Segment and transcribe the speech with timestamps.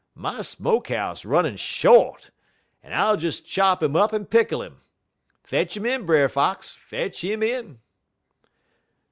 [0.15, 2.31] My smoke 'ouse runnin' short,
[2.83, 4.81] en I'll des chop 'im up en pickle 'im.
[5.43, 6.73] Fetch 'im in, Brer Fox!
[6.73, 7.79] fetch 'im in!'